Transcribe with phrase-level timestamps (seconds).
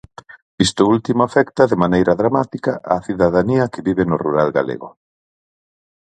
[0.65, 4.89] Isto último afecta de maneira dramática á cidadanía que vive no rural galego.